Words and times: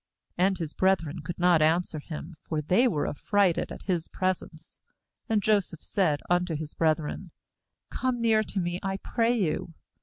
And 0.35 0.57
his 0.57 0.73
brethren 0.73 1.19
could 1.21 1.37
not 1.37 1.61
answer 1.61 1.99
him; 1.99 2.33
for 2.41 2.59
they 2.59 2.87
were 2.87 3.05
affrighted 3.07 3.71
at 3.71 3.83
his 3.83 4.07
presence. 4.07 4.81
4A.nd 5.29 5.41
Jo 5.41 5.59
seph 5.59 5.83
said 5.83 6.21
unto 6.27 6.55
his 6.55 6.73
brethren: 6.73 7.29
'Come 7.91 8.19
near 8.19 8.41
to 8.41 8.59
me, 8.59 8.79
I 8.81 8.97
pray 8.97 9.37
you.' 9.37 9.75